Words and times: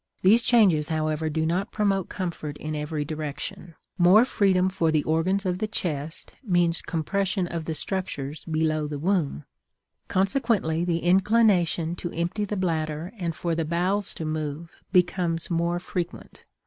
These 0.23 0.41
changes, 0.41 0.89
however, 0.89 1.29
do 1.29 1.45
not 1.45 1.71
promote 1.71 2.09
comfort 2.09 2.57
in 2.57 2.75
every 2.75 3.05
direction; 3.05 3.75
more 3.99 4.25
freedom 4.25 4.67
for 4.67 4.91
the 4.91 5.03
organs 5.03 5.45
of 5.45 5.59
the 5.59 5.67
chest 5.67 6.33
means 6.43 6.81
compression 6.81 7.45
of 7.45 7.65
the 7.65 7.75
structures 7.75 8.43
below 8.45 8.87
the 8.87 8.97
womb; 8.97 9.43
consequently, 10.07 10.83
the 10.83 11.01
inclination 11.03 11.95
to 11.97 12.09
empty 12.13 12.45
the 12.45 12.57
bladder 12.57 13.13
and 13.19 13.35
for 13.35 13.53
the 13.53 13.63
bowels 13.63 14.15
to 14.15 14.25
move 14.25 14.71
becomes 14.91 15.51
more 15.51 15.79
frequent. 15.79 16.47